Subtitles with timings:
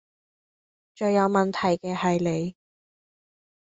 [0.95, 2.55] 最有問題既係你